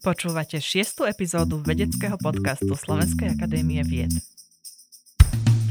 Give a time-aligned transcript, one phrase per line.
[0.00, 4.10] Počúvate šiestu epizódu vedeckého podcastu Slovenskej akadémie vied.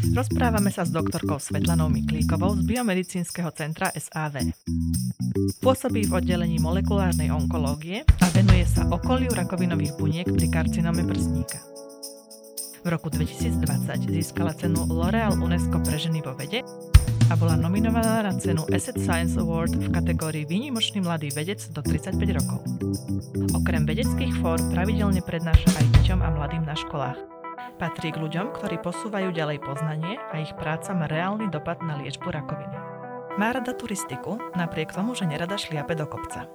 [0.09, 4.53] Rozprávame sa s doktorkou Svetlanou Miklíkovou z Biomedicínskeho centra SAV.
[5.61, 11.61] Pôsobí v oddelení molekulárnej onkológie a venuje sa okoliu rakovinových buniek pri karcinome prsníka.
[12.79, 16.63] V roku 2020 získala cenu L'Oreal UNESCO pre ženy vo vede
[17.29, 22.17] a bola nominovaná na cenu Asset Science Award v kategórii Výnimočný mladý vedec do 35
[22.41, 22.65] rokov.
[23.53, 27.21] Okrem vedeckých fór pravidelne prednáša aj deťom a mladým na školách.
[27.77, 32.33] Patrí k ľuďom, ktorí posúvajú ďalej poznanie a ich práca má reálny dopad na liečbu
[32.33, 32.77] rakoviny.
[33.37, 36.49] Má rada turistiku, napriek tomu, že nerada šliape do kopca.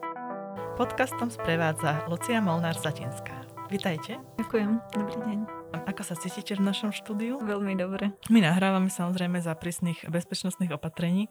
[0.75, 3.47] Podcastom sprevádza Lucia Molnár-Zatinská.
[3.71, 4.19] Vitajte.
[4.43, 5.54] Ďakujem, dobrý deň.
[5.75, 7.43] Ako sa cítite v našom štúdiu?
[7.43, 8.15] Veľmi dobre.
[8.31, 11.27] My nahrávame samozrejme za prísnych bezpečnostných opatrení,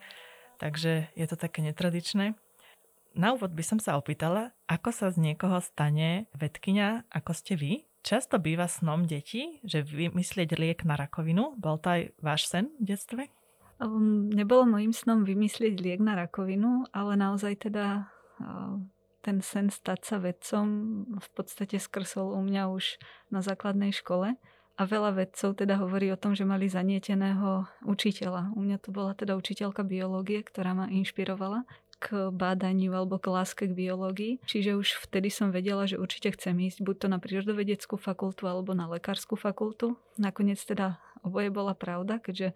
[0.59, 2.35] takže je to také netradičné.
[3.16, 7.88] Na úvod by som sa opýtala, ako sa z niekoho stane vedkynia, ako ste vy?
[8.03, 11.55] Často býva snom detí, že vymyslieť liek na rakovinu.
[11.55, 13.31] Bol to aj váš sen v detstve?
[13.80, 18.11] Um, nebolo môjim snom vymyslieť liek na rakovinu, ale naozaj teda
[18.44, 18.75] uh,
[19.23, 20.66] ten sen stať sa vedcom
[21.16, 22.99] v podstate skrsol u mňa už
[23.31, 24.35] na základnej škole.
[24.73, 28.57] A veľa vedcov teda hovorí o tom, že mali zanieteného učiteľa.
[28.57, 31.69] U mňa to bola teda učiteľka biológie, ktorá ma inšpirovala
[32.03, 34.43] k bádaniu alebo k láske k biológii.
[34.43, 38.75] Čiže už vtedy som vedela, že určite chcem ísť buď to na prírodovedeckú fakultu alebo
[38.75, 39.95] na lekárskú fakultu.
[40.19, 42.52] Nakoniec teda oboje bola pravda, keďže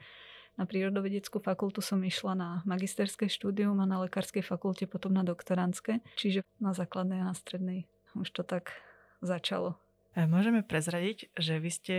[0.58, 6.02] na prírodovedeckú fakultu som išla na magisterské štúdium a na lekárskej fakulte potom na doktorantské.
[6.18, 7.86] Čiže na základnej a na strednej
[8.18, 8.74] už to tak
[9.22, 9.78] začalo.
[10.18, 11.96] A môžeme prezradiť, že vy ste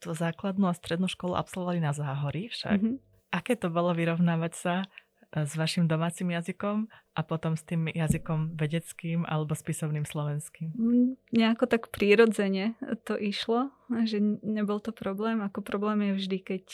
[0.00, 2.80] tú základnú a strednú školu absolvovali na Záhorí však.
[2.80, 2.96] Mm-hmm.
[3.28, 4.74] Aké to bolo vyrovnávať sa
[5.36, 10.70] s vašim domácim jazykom a potom s tým jazykom vedeckým alebo spisovným slovenským?
[10.78, 13.74] Mm, nejako tak prírodzene to išlo,
[14.06, 15.42] že nebol to problém.
[15.42, 16.64] Ako problém je vždy, keď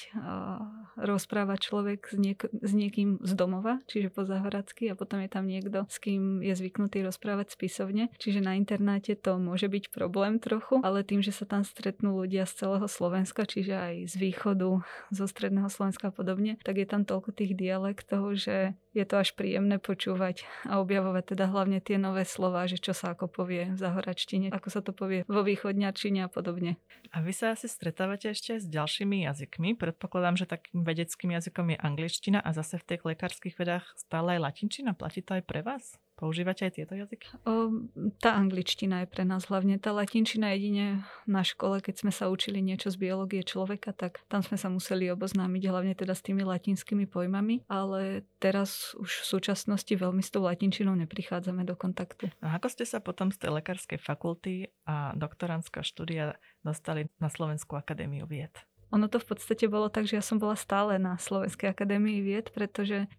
[1.00, 5.48] rozpráva človek s, niek- s niekým z domova, čiže po zahradsky a potom je tam
[5.48, 8.12] niekto, s kým je zvyknutý rozprávať spisovne.
[8.20, 12.44] Čiže na internáte to môže byť problém trochu, ale tým, že sa tam stretnú ľudia
[12.44, 17.06] z celého Slovenska, čiže aj z východu, zo stredného Slovenska a podobne, tak je tam
[17.06, 22.22] toľko tých dialektov, že je to až príjemné počúvať a objavovať teda hlavne tie nové
[22.22, 26.31] slova, že čo sa ako povie v zahoračtine, ako sa to povie vo východňačine a
[26.31, 26.78] podobne.
[27.10, 29.75] A vy sa asi stretávate ešte s ďalšími jazykmi.
[29.75, 34.50] Predpokladám, že takým vedeckým jazykom je angličtina a zase v tých lekárskych vedách stále aj
[34.50, 34.94] latinčina.
[34.94, 35.99] Platí to aj pre vás?
[36.14, 37.26] Používate aj tieto jazyky?
[37.42, 37.82] O,
[38.22, 39.82] tá angličtina je pre nás hlavne.
[39.82, 44.47] Tá latinčina jedine na škole, keď sme sa učili niečo z biológie človeka, tak tam
[44.47, 49.91] sme sa museli oboznámiť hlavne teda s tými latinskými pojmami, ale teraz už v súčasnosti
[49.91, 52.31] veľmi s tou latinčinou neprichádzame do kontaktu.
[52.38, 57.75] A ako ste sa potom z tej lekárskej fakulty a doktorantská štúdia dostali na Slovenskú
[57.75, 58.54] akadémiu vied?
[58.94, 62.55] Ono to v podstate bolo tak, že ja som bola stále na Slovenskej akadémii vied,
[62.55, 63.10] pretože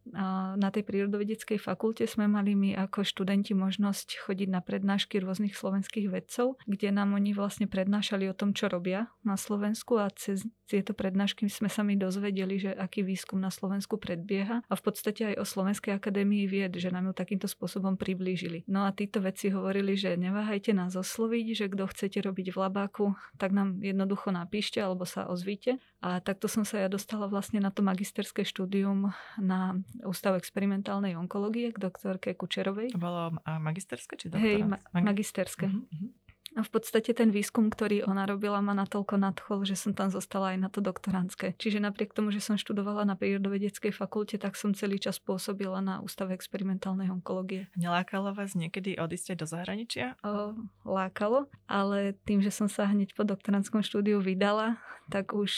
[0.56, 6.08] na tej prírodovedeckej fakulte sme mali my ako študenti možnosť chodiť na prednášky rôznych slovenských
[6.08, 10.96] vedcov, kde nám oni vlastne prednášali o tom, čo robia na Slovensku a cez tieto
[10.98, 15.44] prednášky sme sa mi dozvedeli, že aký výskum na Slovensku predbieha a v podstate aj
[15.44, 18.66] o Slovenskej akadémii vied, že nám ju takýmto spôsobom priblížili.
[18.66, 23.06] No a títo vedci hovorili, že neváhajte nás osloviť, že kto chcete robiť v labáku,
[23.38, 25.82] tak nám jednoducho napíšte alebo sa ozvíte svete.
[26.06, 29.10] A takto som sa ja dostala vlastne na to magisterské štúdium
[29.42, 32.94] na Ústav experimentálnej onkológie k doktorke Kučerovej.
[32.94, 34.46] To bolo magisterské či doktorát?
[34.46, 35.66] Hej, ma- magisterské.
[35.74, 36.14] Uh-huh.
[36.56, 40.56] A v podstate ten výskum, ktorý ona robila, ma natoľko nadchol, že som tam zostala
[40.56, 41.52] aj na to doktorantské.
[41.60, 46.00] Čiže napriek tomu, že som študovala na prírodovedeckej fakulte, tak som celý čas pôsobila na
[46.00, 47.68] Ústave experimentálnej onkológie.
[47.76, 50.16] Nelákalo vás niekedy odísť do zahraničia?
[50.24, 50.56] O,
[50.88, 54.80] lákalo, ale tým, že som sa hneď po doktorantskom štúdiu vydala,
[55.12, 55.52] tak už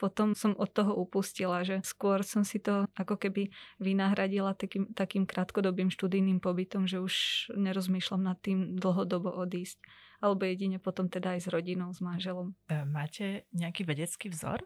[0.00, 5.28] potom som od toho upustila, že skôr som si to ako keby vynahradila takým, takým
[5.28, 7.14] krátkodobým študijným pobytom, že už
[7.52, 9.76] nerozmýšľam nad tým dlhodobo odísť
[10.20, 12.52] alebo jedine potom teda aj s rodinou, s manželom.
[12.68, 14.62] E, máte nejaký vedecký vzor?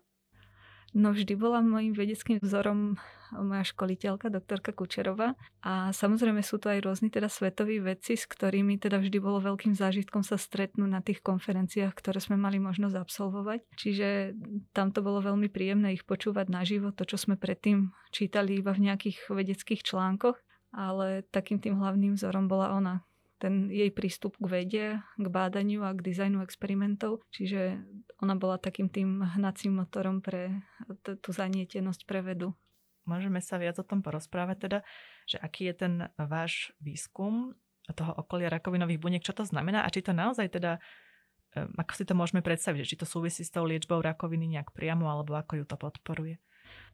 [0.95, 2.95] No vždy bola môjim vedeckým vzorom
[3.35, 5.35] moja školiteľka, doktorka Kučerová.
[5.67, 9.75] A samozrejme sú to aj rôzni teda svetoví vedci, s ktorými teda vždy bolo veľkým
[9.75, 13.67] zážitkom sa stretnúť na tých konferenciách, ktoré sme mali možnosť absolvovať.
[13.75, 14.39] Čiže
[14.71, 18.87] tam to bolo veľmi príjemné ich počúvať naživo, to, čo sme predtým čítali iba v
[18.87, 20.39] nejakých vedeckých článkoch.
[20.71, 23.03] Ale takým tým hlavným vzorom bola ona,
[23.45, 24.87] ten jej prístup k vede,
[25.21, 27.21] k bádaniu a k dizajnu experimentov.
[27.29, 27.77] Čiže
[28.25, 30.65] ona bola takým tým hnacím motorom pre
[31.05, 32.57] t- tú zanietenosť pre vedu.
[33.05, 34.79] Môžeme sa viac o tom porozprávať teda,
[35.29, 37.53] že aký je ten váš výskum
[37.93, 39.21] toho okolia rakovinových buniek.
[39.21, 40.81] Čo to znamená a či to naozaj teda
[41.55, 45.39] ako si to môžeme predstaviť, či to súvisí s tou liečbou rakoviny nejak priamo, alebo
[45.39, 46.37] ako ju to podporuje?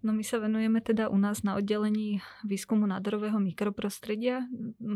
[0.01, 4.49] No my sa venujeme teda u nás na oddelení výskumu nádorového mikroprostredia,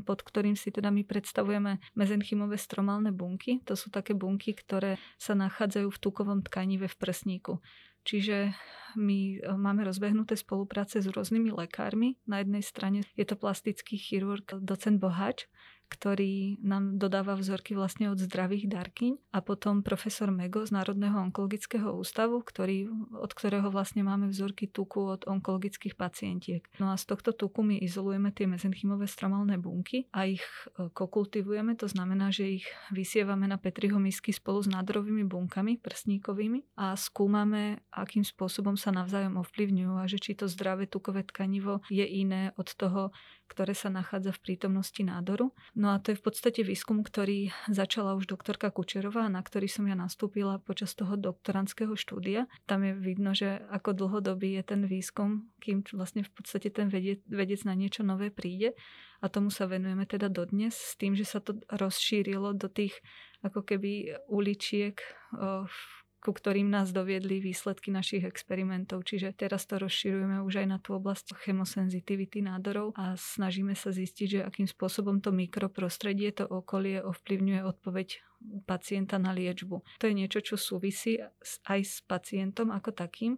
[0.08, 3.60] pod ktorým si teda my predstavujeme mezenchymové stromálne bunky.
[3.68, 7.60] To sú také bunky, ktoré sa nachádzajú v tukovom tkanive v prsníku.
[8.04, 8.52] Čiže
[9.00, 12.20] my e, máme rozbehnuté spolupráce s rôznymi lekármi.
[12.28, 15.48] Na jednej strane je to plastický chirurg docent Bohač,
[15.88, 21.94] ktorý nám dodáva vzorky vlastne od zdravých darkyň a potom profesor Mego z Národného onkologického
[21.94, 26.66] ústavu, ktorý, od ktorého vlastne máme vzorky tuku od onkologických pacientiek.
[26.82, 30.42] No a z tohto tuku my izolujeme tie mezenchymové stromálne bunky a ich
[30.76, 36.76] e, kokultivujeme, to znamená, že ich vysievame na Petriho misky spolu s nádorovými bunkami prsníkovými
[36.80, 42.04] a skúmame, akým spôsobom sa navzájom ovplyvňujú a že či to zdravé tukové tkanivo je
[42.04, 43.14] iné od toho,
[43.48, 45.52] ktoré sa nachádza v prítomnosti nádoru.
[45.76, 49.84] No a to je v podstate výskum, ktorý začala už doktorka Kučerová, na ktorý som
[49.84, 52.48] ja nastúpila počas toho doktorandského štúdia.
[52.64, 57.20] Tam je vidno, že ako dlhodobý je ten výskum, kým vlastne v podstate ten vedec,
[57.28, 58.72] vedec na niečo nové príde.
[59.24, 63.00] A tomu sa venujeme teda dodnes s tým, že sa to rozšírilo do tých
[63.40, 65.00] ako keby uličiek,
[66.24, 69.04] ku ktorým nás doviedli výsledky našich experimentov.
[69.04, 74.26] Čiže teraz to rozširujeme už aj na tú oblasť chemosenzitivity nádorov a snažíme sa zistiť,
[74.26, 78.24] že akým spôsobom to mikroprostredie, to okolie ovplyvňuje odpoveď
[78.64, 79.84] pacienta na liečbu.
[80.00, 81.20] To je niečo, čo súvisí
[81.68, 83.36] aj s pacientom ako takým,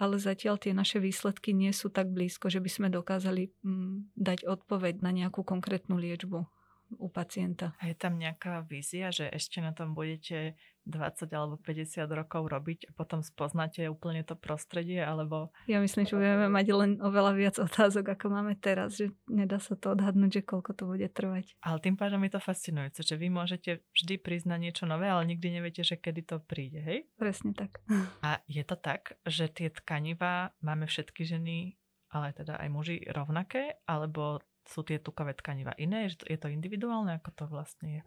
[0.00, 4.48] ale zatiaľ tie naše výsledky nie sú tak blízko, že by sme dokázali mm, dať
[4.48, 6.48] odpoveď na nejakú konkrétnu liečbu
[6.98, 7.74] u pacienta.
[7.82, 10.54] A je tam nejaká vízia, že ešte na tom budete
[10.84, 15.48] 20 alebo 50 rokov robiť a potom spoznáte úplne to prostredie, alebo...
[15.64, 19.74] Ja myslím, že budeme mať len oveľa viac otázok, ako máme teraz, že nedá sa
[19.80, 21.56] to odhadnúť, že koľko to bude trvať.
[21.64, 25.56] Ale tým pádom je to fascinujúce, že vy môžete vždy priznať niečo nové, ale nikdy
[25.56, 27.08] neviete, že kedy to príde, hej?
[27.16, 27.80] Presne tak.
[28.20, 31.80] A je to tak, že tie tkanivá máme všetky ženy,
[32.12, 36.08] ale teda aj muži rovnaké, alebo sú tie tukové tkaniva iné?
[36.08, 37.20] Je to individuálne?
[37.20, 38.02] Ako to vlastne je?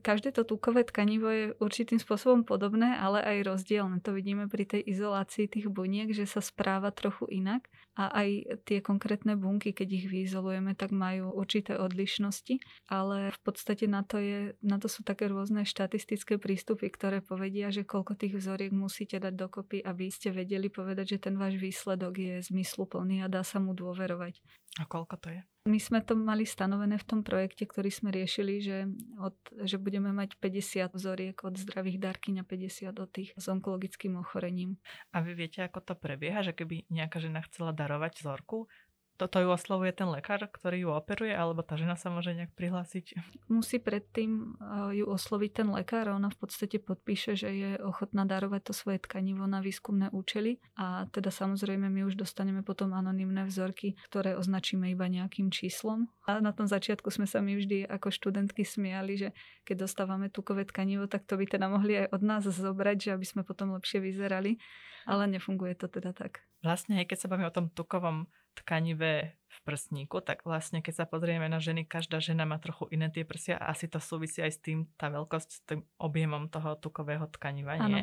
[0.00, 4.00] Každé to tukové tkanivo je určitým spôsobom podobné, ale aj rozdielne.
[4.00, 8.28] To vidíme pri tej izolácii tých buniek, že sa správa trochu inak a aj
[8.66, 12.58] tie konkrétne bunky, keď ich vyizolujeme, tak majú určité odlišnosti,
[12.90, 17.70] ale v podstate na to, je, na to sú také rôzne štatistické prístupy, ktoré povedia,
[17.70, 22.18] že koľko tých vzoriek musíte dať dokopy, aby ste vedeli povedať, že ten váš výsledok
[22.18, 24.42] je zmysluplný a dá sa mu dôverovať.
[24.82, 25.40] A koľko to je?
[25.64, 28.84] My sme to mali stanovené v tom projekte, ktorý sme riešili, že,
[29.16, 29.32] od,
[29.64, 34.76] že budeme mať 50 vzoriek od zdravých darkyň a 50 od tých s onkologickým ochorením.
[35.16, 38.68] A vy viete, ako to prebieha, že keby nejaká žena chcela darovať vzorku,
[39.14, 43.14] toto ju oslovuje ten lekár, ktorý ju operuje, alebo tá žena sa môže nejak prihlásiť?
[43.46, 48.26] Musí predtým eh, ju osloviť ten lekár a ona v podstate podpíše, že je ochotná
[48.26, 53.46] darovať to svoje tkanivo na výskumné účely a teda samozrejme my už dostaneme potom anonymné
[53.46, 56.10] vzorky, ktoré označíme iba nejakým číslom.
[56.26, 59.28] A na tom začiatku sme sa my vždy ako študentky smiali, že
[59.62, 63.26] keď dostávame tukové tkanivo, tak to by teda mohli aj od nás zobrať, že aby
[63.26, 64.58] sme potom lepšie vyzerali,
[65.04, 66.44] ale nefunguje to teda tak.
[66.64, 68.24] Vlastne, keď sa bavíme o tom tukovom
[68.62, 73.10] tkanivé v prsníku, tak vlastne keď sa pozrieme na ženy, každá žena má trochu iné
[73.10, 76.74] tie prsia a asi to súvisí aj s tým, tá veľkosť, s tým objemom toho
[76.78, 78.02] tukového tkaniva, nie?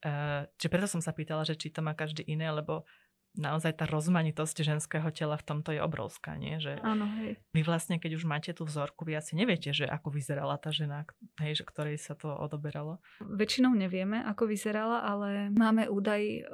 [0.00, 2.88] Uh, čiže preto som sa pýtala, že či to má každý iné, lebo
[3.38, 6.58] naozaj tá rozmanitosť ženského tela v tomto je obrovská, nie?
[6.58, 7.38] Že Áno, hej.
[7.54, 11.06] Vy vlastne, keď už máte tú vzorku, vy asi neviete, že ako vyzerala tá žena,
[11.38, 12.98] hej, že ktorej sa to odoberalo?
[13.22, 16.48] Väčšinou nevieme, ako vyzerala, ale máme údaj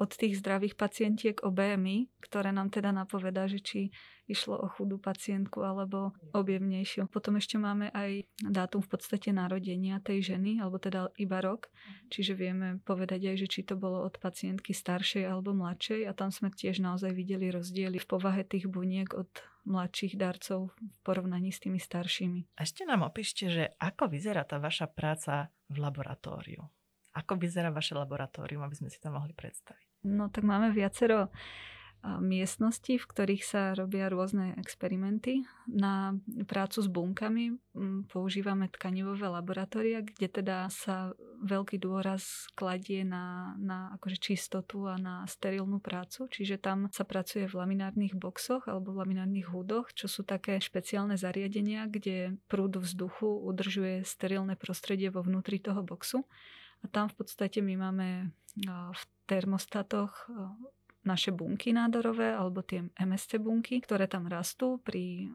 [0.00, 3.80] od tých zdravých pacientiek o BMI, ktoré nám teda napovedá, že či
[4.24, 7.10] išlo o chudú pacientku alebo objemnejšiu.
[7.10, 11.68] Potom ešte máme aj dátum v podstate narodenia tej ženy, alebo teda iba rok,
[12.08, 16.32] čiže vieme povedať aj, že či to bolo od pacientky staršej alebo mladšej a tam
[16.32, 19.28] sme tiež naozaj videli rozdiely v povahe tých buniek od
[19.68, 22.56] mladších darcov v porovnaní s tými staršími.
[22.56, 26.64] A ešte nám opíšte, že ako vyzerá tá vaša práca v laboratóriu.
[27.10, 29.89] Ako vyzerá vaše laboratórium, aby sme si to mohli predstaviť?
[30.04, 31.28] No tak máme viacero
[32.00, 35.44] miestnosti, v ktorých sa robia rôzne experimenty.
[35.68, 36.16] Na
[36.48, 37.60] prácu s bunkami
[38.08, 41.12] používame tkanivové laboratória, kde teda sa
[41.44, 46.24] veľký dôraz kladie na, na akože čistotu a na sterilnú prácu.
[46.32, 51.20] Čiže tam sa pracuje v laminárnych boxoch alebo v laminárnych húdoch, čo sú také špeciálne
[51.20, 56.24] zariadenia, kde prúd vzduchu udržuje sterilné prostredie vo vnútri toho boxu.
[56.80, 58.32] A tam v podstate my máme
[58.68, 60.26] v termostatoch
[61.00, 65.32] naše bunky nádorové alebo tie MSC bunky, ktoré tam rastú pri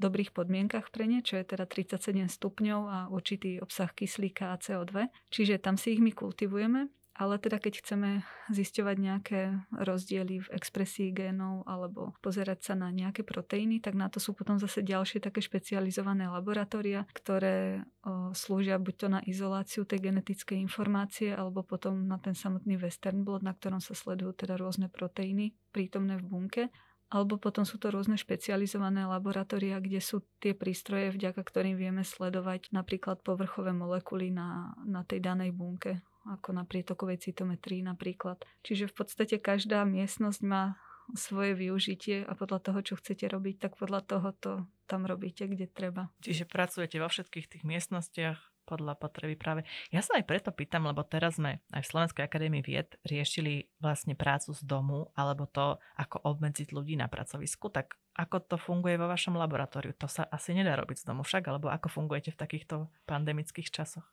[0.00, 5.08] dobrých podmienkach pre ne, čo je teda 37 stupňov a určitý obsah kyslíka a CO2.
[5.28, 8.10] Čiže tam si ich my kultivujeme ale teda keď chceme
[8.48, 9.40] zisťovať nejaké
[9.76, 14.56] rozdiely v expresii génov alebo pozerať sa na nejaké proteíny, tak na to sú potom
[14.56, 21.36] zase ďalšie také špecializované laboratória, ktoré o, slúžia buď to na izoláciu tej genetickej informácie
[21.36, 26.16] alebo potom na ten samotný western blot, na ktorom sa sledujú teda rôzne proteíny prítomné
[26.16, 26.64] v bunke.
[27.12, 32.72] Alebo potom sú to rôzne špecializované laboratória, kde sú tie prístroje, vďaka ktorým vieme sledovať
[32.72, 38.42] napríklad povrchové molekuly na, na tej danej bunke ako na prietokovej cytometrii napríklad.
[38.62, 40.78] Čiže v podstate každá miestnosť má
[41.18, 44.52] svoje využitie a podľa toho, čo chcete robiť, tak podľa toho to
[44.86, 46.14] tam robíte, kde treba.
[46.22, 49.66] Čiže pracujete vo všetkých tých miestnostiach podľa potreby práve.
[49.90, 54.14] Ja sa aj preto pýtam, lebo teraz sme aj v Slovenskej akadémii vied riešili vlastne
[54.14, 59.10] prácu z domu alebo to, ako obmedziť ľudí na pracovisku, tak ako to funguje vo
[59.10, 59.96] vašom laboratóriu?
[59.98, 64.06] To sa asi nedá robiť z domu však, alebo ako fungujete v takýchto pandemických časoch?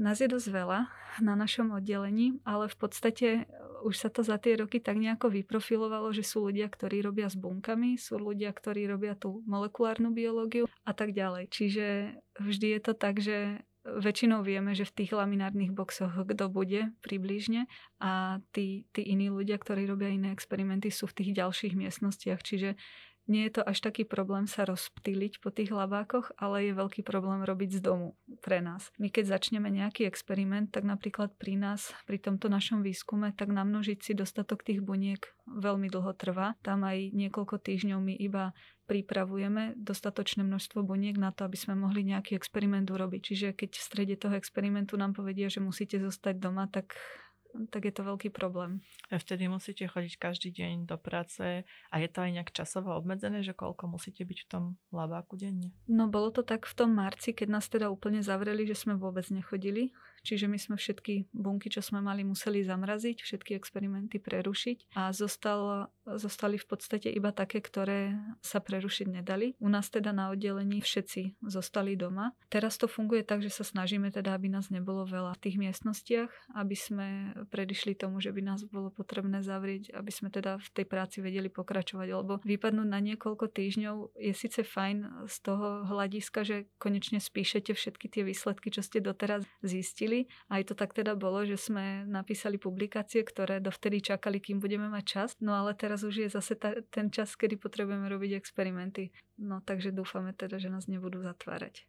[0.00, 0.80] Nás je dosť veľa
[1.20, 3.42] na našom oddelení, ale v podstate e,
[3.84, 7.36] už sa to za tie roky tak nejako vyprofilovalo, že sú ľudia, ktorí robia s
[7.36, 11.52] bunkami, sú ľudia, ktorí robia tú molekulárnu biológiu a tak ďalej.
[11.52, 11.86] Čiže
[12.40, 17.66] vždy je to tak, že väčšinou vieme, že v tých laminárnych boxoch kto bude približne
[17.98, 22.40] a tí, tí iní ľudia, ktorí robia iné experimenty, sú v tých ďalších miestnostiach.
[22.46, 22.78] Čiže
[23.30, 27.46] nie je to až taký problém sa rozptýliť po tých labákoch, ale je veľký problém
[27.46, 28.90] robiť z domu pre nás.
[28.98, 33.98] My keď začneme nejaký experiment, tak napríklad pri nás, pri tomto našom výskume, tak namnožiť
[34.02, 36.58] si dostatok tých buniek veľmi dlho trvá.
[36.66, 38.50] Tam aj niekoľko týždňov my iba
[38.90, 43.20] pripravujeme dostatočné množstvo buniek na to, aby sme mohli nejaký experiment urobiť.
[43.22, 46.98] Čiže keď v strede toho experimentu nám povedia, že musíte zostať doma, tak
[47.68, 48.80] tak je to veľký problém.
[49.12, 53.44] A vtedy musíte chodiť každý deň do práce a je to aj nejak časovo obmedzené,
[53.44, 55.72] že koľko musíte byť v tom labáku denne?
[55.88, 59.28] No bolo to tak v tom marci, keď nás teda úplne zavreli, že sme vôbec
[59.28, 59.92] nechodili.
[60.22, 65.90] Čiže my sme všetky bunky, čo sme mali, museli zamraziť, všetky experimenty prerušiť a zostal,
[66.06, 69.58] zostali v podstate iba také, ktoré sa prerušiť nedali.
[69.58, 72.34] U nás teda na oddelení všetci zostali doma.
[72.46, 76.30] Teraz to funguje tak, že sa snažíme teda, aby nás nebolo veľa v tých miestnostiach,
[76.54, 77.08] aby sme
[77.50, 81.50] predišli tomu, že by nás bolo potrebné zavrieť, aby sme teda v tej práci vedeli
[81.50, 87.74] pokračovať, lebo vypadnúť na niekoľko týždňov je síce fajn z toho hľadiska, že konečne spíšete
[87.74, 90.28] všetky tie výsledky, čo ste doteraz zistili, robili.
[90.52, 95.04] Aj to tak teda bolo, že sme napísali publikácie, ktoré dovtedy čakali, kým budeme mať
[95.04, 95.30] čas.
[95.40, 99.10] No ale teraz už je zase ta, ten čas, kedy potrebujeme robiť experimenty.
[99.40, 101.88] No takže dúfame teda, že nás nebudú zatvárať.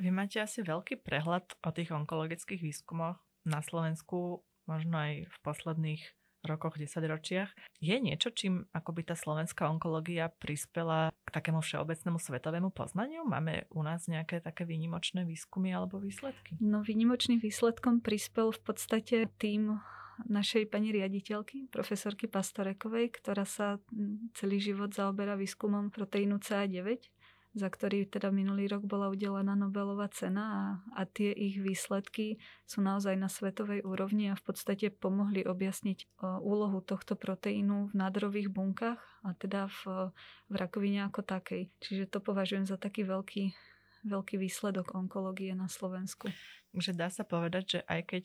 [0.00, 6.02] Vy máte asi veľký prehľad o tých onkologických výskumoch na Slovensku, možno aj v posledných
[6.42, 7.50] rokoch, desaťročiach.
[7.78, 13.22] Je niečo, čím akoby tá slovenská onkológia prispela k takému všeobecnému svetovému poznaniu?
[13.26, 16.58] Máme u nás nejaké také výnimočné výskumy alebo výsledky?
[16.58, 19.78] No výnimočným výsledkom prispel v podstate tým
[20.28, 23.80] našej pani riaditeľky, profesorky Pastorekovej, ktorá sa
[24.36, 27.00] celý život zaoberá výskumom proteínu CA9
[27.52, 30.64] za ktorý teda minulý rok bola udelená Nobelová cena a,
[30.96, 36.80] a tie ich výsledky sú naozaj na svetovej úrovni a v podstate pomohli objasniť úlohu
[36.80, 40.10] tohto proteínu v nádrových bunkách a teda v,
[40.48, 41.68] v rakovine ako takej.
[41.84, 43.52] Čiže to považujem za taký veľký,
[44.08, 46.32] veľký výsledok onkológie na Slovensku.
[46.72, 48.22] Že dá sa povedať, že aj keď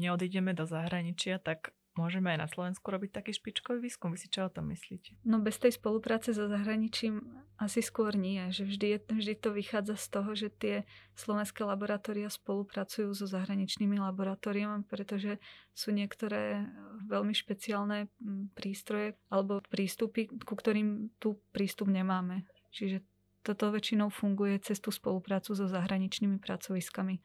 [0.00, 4.12] neodídeme do zahraničia, tak môžeme aj na Slovensku robiť taký špičkový výskum.
[4.12, 5.20] Vy si čo o tom myslíte?
[5.28, 7.20] No bez tej spolupráce so zahraničím
[7.60, 8.40] asi skôr nie.
[8.48, 10.74] Že vždy, je, vždy to vychádza z toho, že tie
[11.14, 15.36] slovenské laboratória spolupracujú so zahraničnými laboratóriami, pretože
[15.76, 16.64] sú niektoré
[17.06, 18.08] veľmi špeciálne
[18.56, 22.48] prístroje alebo prístupy, ku ktorým tu prístup nemáme.
[22.72, 23.04] Čiže
[23.42, 27.18] toto väčšinou funguje cez tú spoluprácu so zahraničnými pracoviskami.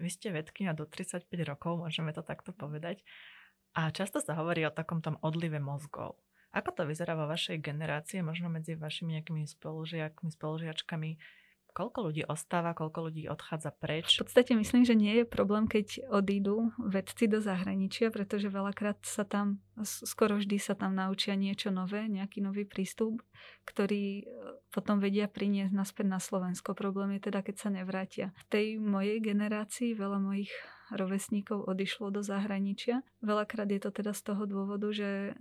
[0.00, 3.04] Vy ste vedkynia do 35 rokov, môžeme to takto povedať.
[3.72, 6.20] A často sa hovorí o takom tom odlive mozgov.
[6.52, 11.10] Ako to vyzerá vo vašej generácii, možno medzi vašimi nejakými spolužiakmi, spolužiačkami?
[11.72, 14.20] Koľko ľudí ostáva, koľko ľudí odchádza preč?
[14.20, 19.24] V podstate myslím, že nie je problém, keď odídu vedci do zahraničia, pretože veľakrát sa
[19.24, 23.24] tam, skoro vždy sa tam naučia niečo nové, nejaký nový prístup,
[23.64, 24.24] ktorý e,
[24.68, 26.76] potom vedia priniesť naspäť na Slovensko.
[26.76, 28.36] Problém je teda, keď sa nevrátia.
[28.36, 30.52] V tej mojej generácii veľa mojich
[30.92, 33.00] rovesníkov odišlo do zahraničia.
[33.24, 35.32] Veľakrát je to teda z toho dôvodu, že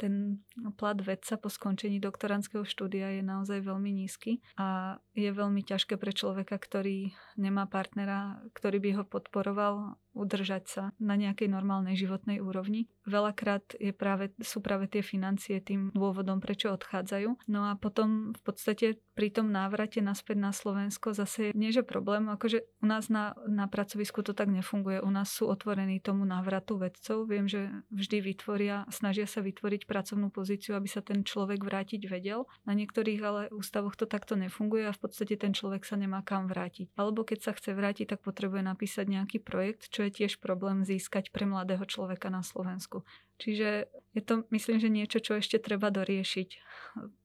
[0.00, 0.42] ten
[0.76, 6.14] plat vedca po skončení doktorandského štúdia je naozaj veľmi nízky a je veľmi ťažké pre
[6.14, 12.90] človeka, ktorý nemá partnera, ktorý by ho podporoval udržať sa na nejakej normálnej životnej úrovni.
[13.06, 17.46] Veľakrát je práve, sú práve tie financie tým dôvodom, prečo odchádzajú.
[17.46, 22.26] No a potom v podstate pri tom návrate naspäť na Slovensko zase nie, že problém,
[22.26, 24.98] akože u nás na, na pracovisku to tak nefunguje.
[25.00, 27.30] U nás sú otvorení tomu návratu vedcov.
[27.30, 32.44] Viem, že vždy vytvoria, snažia sa vytvoriť pracovnú pozíciu, aby sa ten človek vrátiť vedel.
[32.66, 36.46] Na niektorých ale ústavoch to takto nefunguje a v podstate ten človek sa nemá kam
[36.46, 36.92] vrátiť.
[37.00, 41.32] Alebo keď sa chce vrátiť, tak potrebuje napísať nejaký projekt, čo je tiež problém získať
[41.32, 43.08] pre mladého človeka na Slovensku.
[43.38, 43.86] Čiže
[44.18, 46.48] je to, myslím, že niečo, čo ešte treba doriešiť.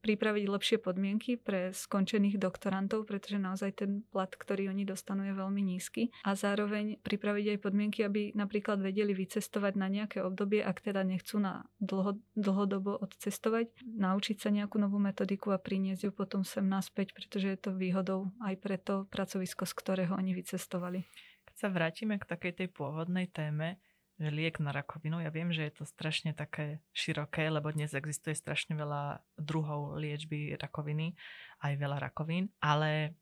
[0.05, 5.61] Pripraviť lepšie podmienky pre skončených doktorantov, pretože naozaj ten plat, ktorý oni dostanú, je veľmi
[5.65, 6.13] nízky.
[6.21, 11.41] A zároveň pripraviť aj podmienky, aby napríklad vedeli vycestovať na nejaké obdobie, ak teda nechcú
[11.41, 17.17] na dlho, dlhodobo odcestovať, naučiť sa nejakú novú metodiku a priniesť ju potom sem naspäť,
[17.17, 21.09] pretože je to výhodou aj pre to pracovisko, z ktorého oni vycestovali.
[21.49, 23.81] Keď sa vrátime k takej tej pôvodnej téme,
[24.21, 25.19] že liek na rakovinu.
[25.21, 30.53] Ja viem, že je to strašne také široké, lebo dnes existuje strašne veľa druhov liečby
[30.57, 31.17] rakoviny,
[31.65, 33.17] aj veľa rakovín, ale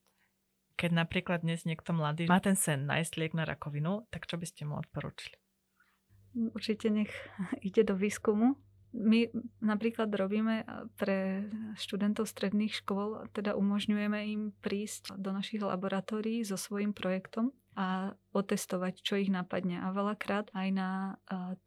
[0.75, 4.45] keď napríklad dnes niekto mladý má ten sen nájsť liek na rakovinu, tak čo by
[4.49, 5.37] ste mu odporúčili?
[6.55, 7.11] Určite nech
[7.67, 8.57] ide do výskumu.
[8.91, 9.31] My
[9.63, 10.67] napríklad robíme
[10.99, 11.47] pre
[11.79, 18.99] študentov stredných škôl, teda umožňujeme im prísť do našich laboratórií so svojím projektom a otestovať,
[19.03, 19.79] čo ich napadne.
[19.79, 20.89] A veľakrát aj na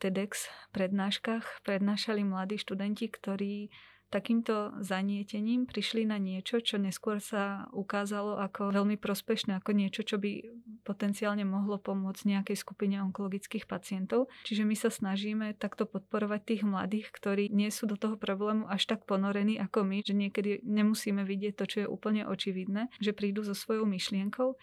[0.01, 3.73] TEDx prednáškach prednášali mladí študenti, ktorí
[4.13, 10.23] takýmto zanietením prišli na niečo, čo neskôr sa ukázalo ako veľmi prospešné, ako niečo, čo
[10.23, 10.39] by
[10.87, 14.31] potenciálne mohlo pomôcť nejakej skupine onkologických pacientov.
[14.47, 18.87] Čiže my sa snažíme takto podporovať tých mladých, ktorí nie sú do toho problému až
[18.87, 23.43] tak ponorení ako my, že niekedy nemusíme vidieť to, čo je úplne očividné, že prídu
[23.43, 24.55] so svojou myšlienkou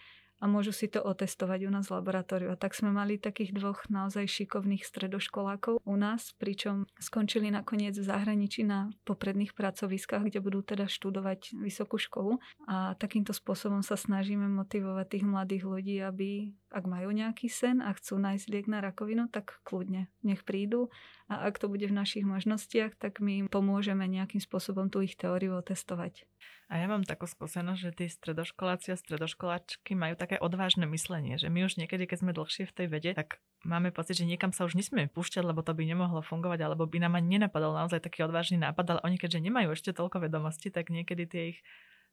[0.42, 2.50] a môžu si to otestovať u nás v laboratóriu.
[2.50, 8.02] A tak sme mali takých dvoch naozaj šikovných stredoškolákov u nás, pričom skončili nakoniec v
[8.02, 12.42] zahraničí na popredných pracoviskách, kde budú teda študovať vysokú školu.
[12.66, 17.94] A takýmto spôsobom sa snažíme motivovať tých mladých ľudí, aby ak majú nejaký sen a
[17.94, 20.88] chcú nájsť liek na rakovinu, tak kľudne nech prídu
[21.28, 25.14] a ak to bude v našich možnostiach, tak my im pomôžeme nejakým spôsobom tú ich
[25.14, 26.24] teóriu otestovať.
[26.72, 31.52] A ja mám takú skúsenosť, že tí stredoškoláci a stredoškoláčky majú také odvážne myslenie, že
[31.52, 34.64] my už niekedy, keď sme dlhšie v tej vede, tak máme pocit, že niekam sa
[34.64, 38.24] už nesmieme púšťať, lebo to by nemohlo fungovať, alebo by nám ani nenapadol naozaj taký
[38.24, 41.60] odvážny nápad, ale oni keďže nemajú ešte toľko vedomostí, tak niekedy tie ich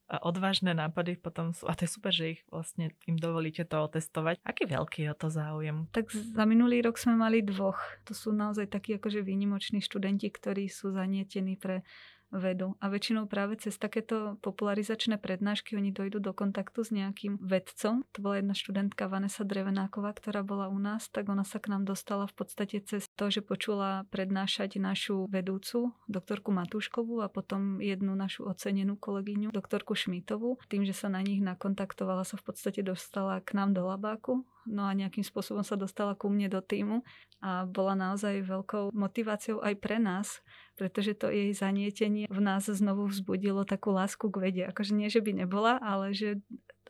[0.09, 4.41] odvážne nápady potom sú, a to je super, že ich vlastne im dovolíte to otestovať.
[4.41, 5.85] Aký veľký je to záujem?
[5.93, 7.77] Tak za minulý rok sme mali dvoch.
[8.09, 11.85] To sú naozaj takí akože výnimoční študenti, ktorí sú zanietení pre
[12.29, 12.77] vedu.
[12.77, 18.05] A väčšinou práve cez takéto popularizačné prednášky oni dojdú do kontaktu s nejakým vedcom.
[18.13, 21.89] To bola jedna študentka Vanessa Drevenáková, ktorá bola u nás, tak ona sa k nám
[21.89, 28.13] dostala v podstate cez to, že počula prednášať našu vedúcu, doktorku Matúškovú a potom jednu
[28.13, 30.61] našu ocenenú kolegyňu, doktorku Šmitovú.
[30.69, 34.85] Tým, že sa na nich nakontaktovala, sa v podstate dostala k nám do labáku no
[34.85, 37.01] a nejakým spôsobom sa dostala ku mne do týmu
[37.41, 40.43] a bola naozaj veľkou motiváciou aj pre nás,
[40.79, 44.63] pretože to jej zanietenie v nás znovu vzbudilo takú lásku k vede.
[44.63, 46.39] Akože nie, že by nebola, ale že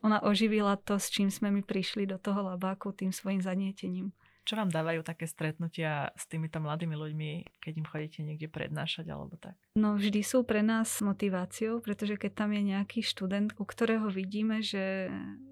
[0.06, 4.14] ona oživila to, s čím sme my prišli do toho labáku tým svojim zanietením.
[4.48, 9.38] Čo vám dávajú také stretnutia s týmito mladými ľuďmi, keď im chodíte niekde prednášať alebo
[9.38, 9.54] tak?
[9.78, 14.62] No vždy sú pre nás motiváciou, pretože keď tam je nejaký študent, u ktorého vidíme,
[14.66, 15.10] že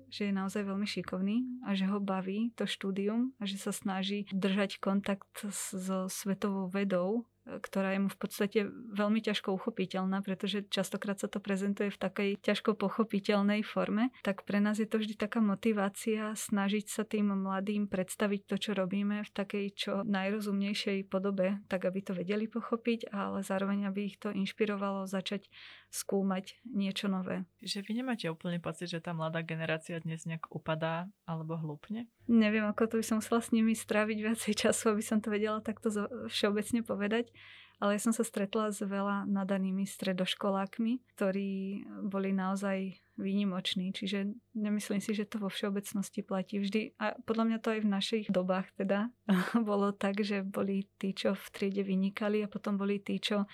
[0.08, 4.24] že je naozaj veľmi šikovný a že ho baví to štúdium a že sa snaží
[4.32, 7.28] držať kontakt so svetovou vedou
[7.64, 8.60] ktorá je mu v podstate
[8.94, 14.60] veľmi ťažko uchopiteľná, pretože častokrát sa to prezentuje v takej ťažko pochopiteľnej forme, tak pre
[14.60, 19.32] nás je to vždy taká motivácia snažiť sa tým mladým predstaviť to, čo robíme v
[19.32, 25.08] takej čo najrozumnejšej podobe, tak aby to vedeli pochopiť, ale zároveň aby ich to inšpirovalo
[25.08, 25.48] začať
[25.90, 27.48] skúmať niečo nové.
[27.64, 32.12] Že vy nemáte úplne pocit, že tá mladá generácia dnes nejak upadá alebo hlúpne?
[32.28, 35.64] Neviem, ako to by som musela s nimi stráviť viacej času, aby som to vedela
[35.64, 35.90] takto
[36.28, 37.32] všeobecne povedať.
[37.78, 43.94] Ale ja som sa stretla s veľa nadanými stredoškolákmi, ktorí boli naozaj výnimoční.
[43.94, 46.98] Čiže nemyslím si, že to vo všeobecnosti platí vždy.
[46.98, 49.14] A podľa mňa to aj v našich dobách teda
[49.70, 53.46] bolo tak, že boli tí, čo v triede vynikali a potom boli tí, čo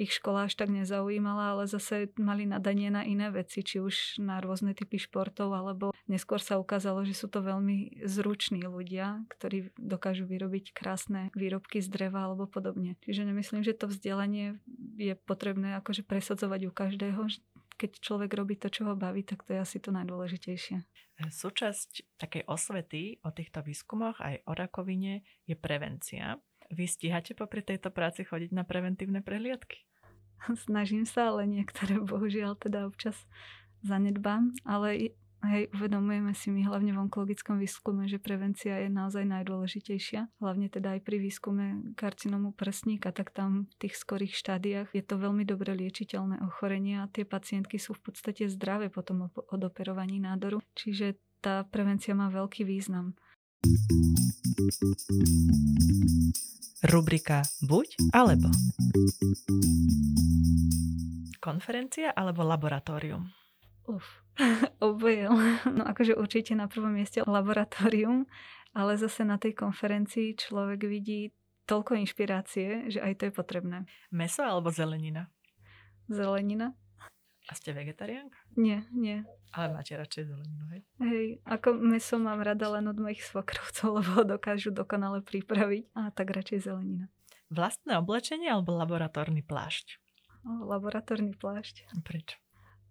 [0.00, 4.40] ich škola až tak nezaujímala, ale zase mali nadanie na iné veci, či už na
[4.40, 10.24] rôzne typy športov, alebo neskôr sa ukázalo, že sú to veľmi zruční ľudia, ktorí dokážu
[10.24, 12.96] vyrobiť krásne výrobky z dreva alebo podobne.
[13.04, 14.56] Čiže nemyslím, že to vzdelanie
[14.96, 17.20] je potrebné akože presadzovať u každého,
[17.80, 20.84] keď človek robí to, čo ho baví, tak to je asi to najdôležitejšie.
[21.20, 26.36] Súčasť takej osvety o týchto výskumoch aj o rakovine je prevencia.
[26.70, 29.89] Vy stíhate popri tejto práci chodiť na preventívne prehliadky?
[30.66, 33.16] Snažím sa, ale niektoré bohužiaľ teda občas
[33.84, 40.28] zanedbám, ale Hej, uvedomujeme si my hlavne v onkologickom výskume, že prevencia je naozaj najdôležitejšia.
[40.36, 45.16] Hlavne teda aj pri výskume karcinomu prsníka, tak tam v tých skorých štádiách je to
[45.16, 50.60] veľmi dobre liečiteľné ochorenie a tie pacientky sú v podstate zdravé potom od operovaní nádoru.
[50.76, 53.16] Čiže tá prevencia má veľký význam.
[56.80, 58.48] Rubrika Buď alebo
[61.36, 63.28] Konferencia alebo laboratórium?
[63.84, 64.24] Uf,
[64.80, 65.28] oboje.
[65.68, 68.24] No akože určite na prvom mieste laboratórium,
[68.72, 71.36] ale zase na tej konferencii človek vidí
[71.68, 73.84] toľko inšpirácie, že aj to je potrebné.
[74.08, 75.28] Meso alebo zelenina?
[76.08, 76.72] Zelenina.
[77.50, 78.38] A ste vegetariánka?
[78.54, 79.26] Nie, nie.
[79.50, 80.82] Ale máte radšej zeleninu, hej?
[81.02, 85.90] Hej, ako meso mám rada len od mojich svokrovcov, lebo ho dokážu dokonale pripraviť.
[85.98, 87.10] A tak radšej zelenina.
[87.50, 89.98] Vlastné oblečenie alebo laboratórny plášť?
[90.46, 91.90] O, laboratórny plášť.
[92.06, 92.38] Prečo?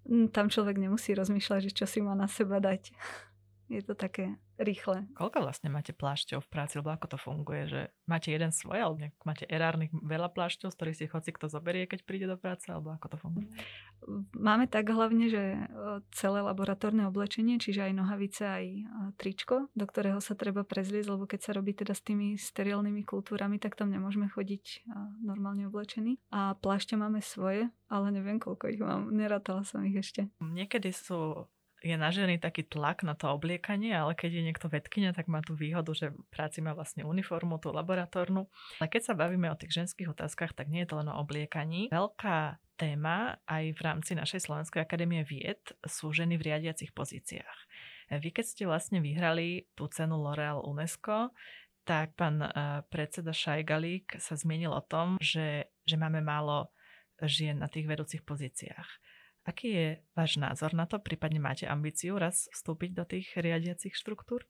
[0.04, 2.92] Mm, tam človek nemusí rozmýšľať, že čo si má na seba dať.
[3.70, 5.08] Je to také rýchle.
[5.16, 7.70] Koľko vlastne máte plášťov v práci, alebo ako to funguje?
[7.70, 11.88] Že máte jeden svoj, alebo máte erárnych veľa plášťov, z ktorých si hoci kto zoberie,
[11.88, 13.48] keď príde do práce, alebo ako to funguje?
[14.36, 15.70] Máme tak hlavne, že
[16.12, 18.66] celé laboratórne oblečenie, čiže aj nohavice, aj
[19.22, 23.62] tričko, do ktorého sa treba prezliecť, lebo keď sa robí teda s tými sterilnými kultúrami,
[23.62, 24.90] tak tam nemôžeme chodiť
[25.24, 26.18] normálne oblečení.
[26.34, 29.14] A plášťa máme svoje, ale neviem, koľko ich mám.
[29.14, 30.28] Nerátala som ich ešte.
[30.42, 31.48] Niekedy sú
[31.80, 35.40] je na ženy taký tlak na to obliekanie, ale keď je niekto vedkynia, tak má
[35.40, 38.52] tú výhodu, že práci má vlastne uniformu, tú laboratórnu.
[38.84, 41.88] Ale keď sa bavíme o tých ženských otázkach, tak nie je to len o obliekaní.
[41.92, 47.60] Veľká téma aj v rámci našej Slovenskej akadémie vied sú ženy v riadiacich pozíciách.
[48.10, 51.36] Vy keď ste vlastne vyhrali tú cenu L'Oreal UNESCO,
[51.84, 52.52] tak pán eh,
[52.90, 56.70] predseda Šajgalík sa zmienil o tom, že, že máme málo
[57.26, 58.88] žien na tých vedúcich pozíciách.
[59.48, 61.00] Aký je váš názor na to?
[61.00, 64.46] Prípadne máte ambíciu raz vstúpiť do tých riadiacich štruktúr?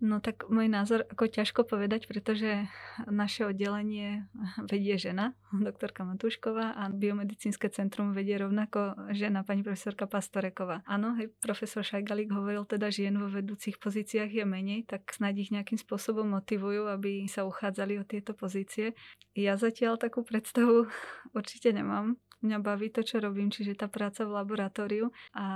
[0.00, 2.64] No tak môj názor, ako ťažko povedať, pretože
[3.04, 4.24] naše oddelenie
[4.64, 10.80] vedie žena, doktorka Matúšková a biomedicínske centrum vedie rovnako žena, pani profesorka Pastoreková.
[10.88, 15.44] Áno, hej, profesor Šajgalík hovoril teda, že žien vo vedúcich pozíciách je menej, tak snáď
[15.44, 18.96] ich nejakým spôsobom motivujú, aby sa uchádzali o tieto pozície.
[19.36, 20.88] Ja zatiaľ takú predstavu
[21.38, 25.46] určite nemám mňa baví to, čo robím, čiže tá práca v laboratóriu a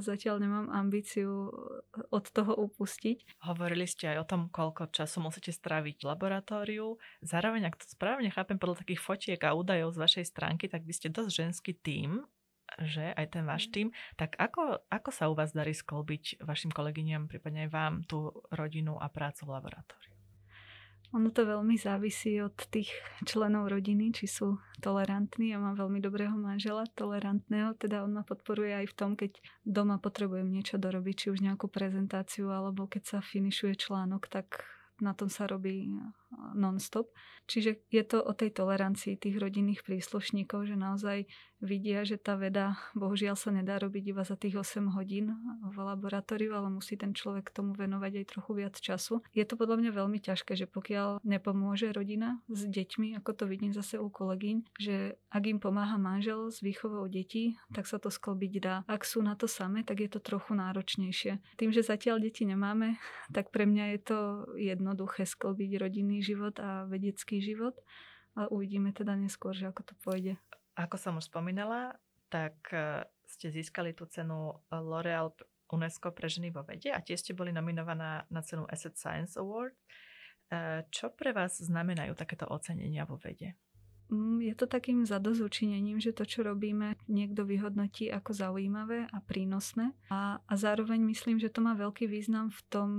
[0.00, 1.50] zatiaľ nemám ambíciu
[2.08, 3.44] od toho upustiť.
[3.44, 7.00] Hovorili ste aj o tom, koľko času musíte stráviť v laboratóriu.
[7.24, 10.92] Zároveň, ak to správne chápem podľa takých fotiek a údajov z vašej stránky, tak vy
[10.92, 12.24] ste dosť ženský tím,
[12.80, 17.30] že aj ten váš tým, tak ako, ako sa u vás darí skolbiť vašim kolegyňam,
[17.30, 20.13] prípadne aj vám, tú rodinu a prácu v laboratóriu?
[21.14, 22.90] Ono to veľmi závisí od tých
[23.22, 25.54] členov rodiny, či sú tolerantní.
[25.54, 30.02] Ja mám veľmi dobrého manžela, tolerantného, teda on ma podporuje aj v tom, keď doma
[30.02, 34.66] potrebujem niečo dorobiť, či už nejakú prezentáciu, alebo keď sa finišuje článok, tak
[34.98, 35.86] na tom sa robí
[36.54, 37.10] non-stop.
[37.44, 41.28] Čiže je to o tej tolerancii tých rodinných príslušníkov, že naozaj
[41.64, 45.32] vidia, že tá veda bohužiaľ sa nedá robiť iba za tých 8 hodín
[45.64, 49.24] v laboratóriu, ale musí ten človek tomu venovať aj trochu viac času.
[49.32, 53.72] Je to podľa mňa veľmi ťažké, že pokiaľ nepomôže rodina s deťmi, ako to vidím
[53.72, 58.52] zase u kolegyň, že ak im pomáha manžel s výchovou detí, tak sa to sklbiť
[58.60, 58.76] dá.
[58.84, 61.40] Ak sú na to samé, tak je to trochu náročnejšie.
[61.60, 63.00] Tým, že zatiaľ deti nemáme,
[63.32, 64.18] tak pre mňa je to
[64.60, 67.76] jednoduché sklbiť rodinný život a vedecký život.
[68.34, 70.34] A uvidíme teda neskôr, že ako to pôjde.
[70.74, 71.94] Ako som už spomínala,
[72.32, 75.30] tak e, ste získali tú cenu L'Oreal
[75.70, 79.78] UNESCO pre ženy vo vede a tiež ste boli nominovaná na cenu Asset Science Award.
[80.50, 83.54] E, čo pre vás znamenajú takéto ocenenia vo vede?
[84.12, 89.96] Mm, je to takým zadozučinením, že to, čo robíme, niekto vyhodnotí ako zaujímavé a prínosné.
[90.12, 92.90] A, a zároveň myslím, že to má veľký význam v tom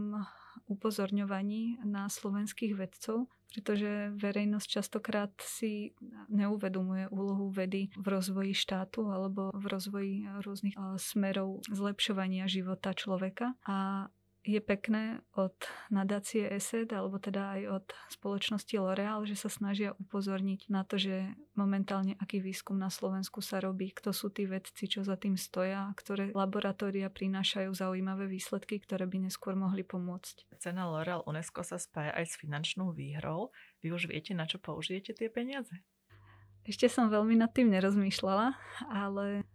[0.65, 5.93] upozorňovaní na slovenských vedcov, pretože verejnosť častokrát si
[6.27, 13.55] neuvedomuje úlohu vedy v rozvoji štátu alebo v rozvoji rôznych smerov zlepšovania života človeka.
[13.63, 14.09] A
[14.45, 15.57] je pekné od
[15.89, 21.33] nadácie ESET, alebo teda aj od spoločnosti L'Oreal, že sa snažia upozorniť na to, že
[21.57, 25.89] momentálne aký výskum na Slovensku sa robí, kto sú tí vedci, čo za tým stoja,
[25.97, 30.53] ktoré laboratória prinášajú zaujímavé výsledky, ktoré by neskôr mohli pomôcť.
[30.61, 33.49] Cena L'Oreal UNESCO sa spája aj s finančnou výhrou.
[33.81, 35.81] Vy už viete, na čo použijete tie peniaze?
[36.65, 38.57] Ešte som veľmi nad tým nerozmýšľala,
[38.89, 39.45] ale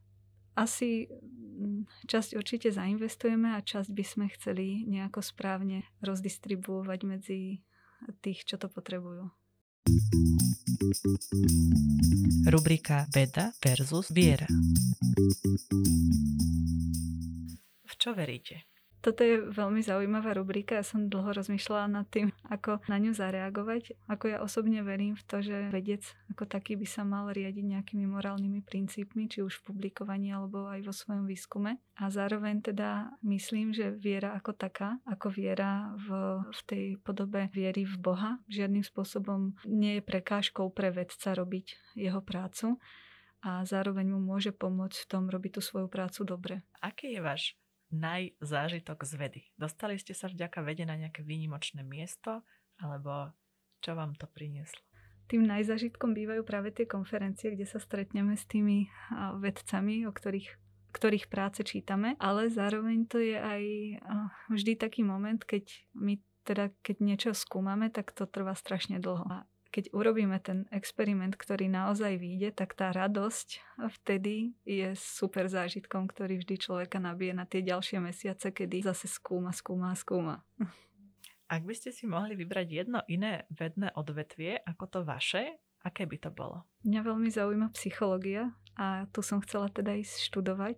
[0.59, 1.11] asi
[2.09, 7.41] časť určite zainvestujeme a časť by sme chceli nejako správne rozdistribuovať medzi
[8.25, 9.29] tých, čo to potrebujú.
[12.49, 14.47] Rubrika Veda versus viera.
[17.85, 18.71] V čo veríte?
[19.01, 20.77] Toto je veľmi zaujímavá rubrika.
[20.77, 23.97] Ja som dlho rozmýšľala nad tým, ako na ňu zareagovať.
[24.13, 28.05] Ako ja osobne verím v to, že vedec ako taký by sa mal riadiť nejakými
[28.05, 31.81] morálnymi princípmi, či už v publikovaní alebo aj vo svojom výskume.
[31.97, 36.09] A zároveň teda myslím, že viera ako taká, ako viera v,
[36.45, 42.21] v tej podobe viery v Boha, žiadnym spôsobom nie je prekážkou pre vedca robiť jeho
[42.21, 42.77] prácu
[43.41, 46.55] a zároveň mu môže pomôcť v tom robiť tú svoju prácu dobre.
[46.85, 47.57] Aký je váš
[47.91, 49.41] najzážitok z vedy?
[49.59, 52.43] Dostali ste sa vďaka vede na nejaké výnimočné miesto,
[52.79, 53.35] alebo
[53.83, 54.81] čo vám to prinieslo?
[55.31, 58.91] Tým najzážitkom bývajú práve tie konferencie, kde sa stretneme s tými
[59.39, 60.59] vedcami, o ktorých
[60.91, 63.63] ktorých práce čítame, ale zároveň to je aj
[64.51, 69.23] vždy taký moment, keď my teda keď niečo skúmame, tak to trvá strašne dlho.
[69.23, 76.11] A keď urobíme ten experiment, ktorý naozaj vyjde, tak tá radosť vtedy je super zážitkom,
[76.11, 80.43] ktorý vždy človeka nabije na tie ďalšie mesiace, kedy zase skúma, skúma, skúma.
[81.51, 86.19] Ak by ste si mohli vybrať jedno iné vedné odvetvie ako to vaše, aké by
[86.19, 86.67] to bolo?
[86.87, 90.77] Mňa veľmi zaujíma psychológia a tu som chcela teda ísť študovať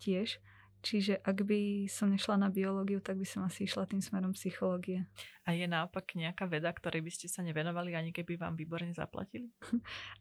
[0.00, 0.36] tiež.
[0.82, 5.06] Čiže ak by som nešla na biológiu, tak by som asi išla tým smerom psychológie.
[5.46, 9.54] A je naopak nejaká veda, ktorej by ste sa nevenovali, ani keby vám výborne zaplatili?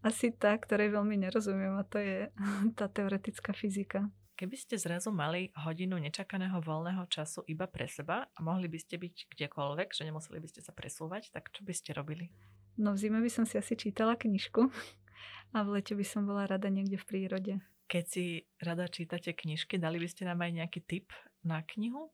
[0.07, 2.29] Asi tá, ktorej veľmi nerozumiem a to je
[2.79, 4.05] tá teoretická fyzika.
[4.37, 8.97] Keby ste zrazu mali hodinu nečakaného voľného času iba pre seba a mohli by ste
[9.01, 12.29] byť kdekoľvek, že nemuseli by ste sa presúvať, tak čo by ste robili?
[12.77, 14.61] No v zime by som si asi čítala knižku
[15.57, 17.53] a v lete by som bola rada niekde v prírode.
[17.91, 21.11] Keď si rada čítate knižky, dali by ste nám aj nejaký tip
[21.43, 22.07] na knihu?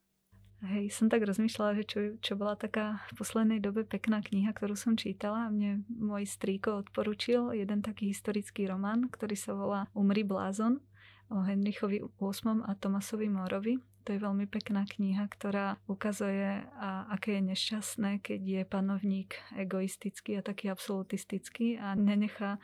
[0.65, 4.73] Hej, som tak rozmýšľala, že čo, čo bola taká v poslednej dobe pekná kniha, ktorú
[4.73, 5.53] som čítala.
[5.53, 10.81] Mne môj strýko odporúčil jeden taký historický román, ktorý sa volá Umri blázon
[11.29, 13.77] o Henrichovi VIII a Tomasovi Morovi.
[14.09, 20.39] To je veľmi pekná kniha, ktorá ukazuje, a aké je nešťastné, keď je panovník egoistický
[20.39, 22.57] a taký absolutistický a nenechá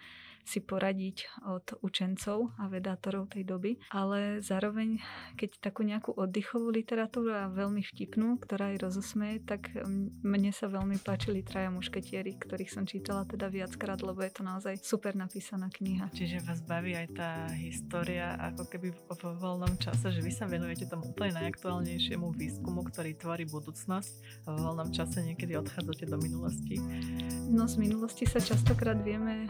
[0.43, 4.99] si poradiť od učencov a vedátorov tej doby, ale zároveň,
[5.39, 9.71] keď takú nejakú oddychovú literatúru a veľmi vtipnú, ktorá aj rozosmeje, tak
[10.23, 14.75] mne sa veľmi páčili traja mušketieri, ktorých som čítala teda viackrát, lebo je to naozaj
[14.84, 16.12] super napísaná kniha.
[16.12, 20.88] Čiže vás baví aj tá história ako keby vo voľnom čase, že vy sa venujete
[20.91, 26.77] tomu úplne najaktuálnejšiemu výskumu, ktorý tvorí budúcnosť a vo voľnom čase niekedy odchádzate do minulosti.
[27.47, 29.47] No z minulosti sa častokrát vieme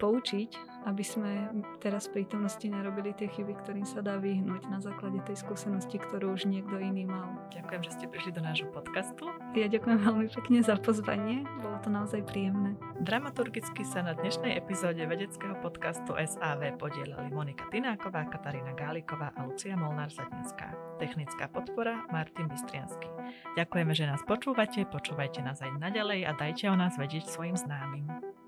[0.00, 0.50] poučiť,
[0.88, 1.52] aby sme
[1.84, 6.32] teraz v prítomnosti nerobili tie chyby, ktorým sa dá vyhnúť na základe tej skúsenosti, ktorú
[6.32, 7.36] už niekto iný mal.
[7.52, 9.28] Ďakujem, že ste prišli do nášho podcastu.
[9.52, 12.80] Ja ďakujem veľmi pekne za pozvanie, bolo to naozaj príjemné.
[13.04, 19.76] Dramaturgicky sa na dnešnej epizóde vedeckého podcastu SAV podielali Monika Tináková, Katarína Gáliková a Lucia
[19.76, 20.96] Molnár-Zadenská.
[20.96, 23.08] Technická podpora Martin Bystriansky.
[23.56, 28.39] Ďakujeme, že nás počúvate, počúvajte nás aj naďalej a dajte o nás vedieť svojim známym.